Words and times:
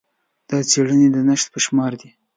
دا 0.49 0.57
څېړنې 0.69 1.07
د 1.11 1.17
نشت 1.27 1.47
په 1.53 1.59
شمار 1.65 1.91
دي. 2.01 2.09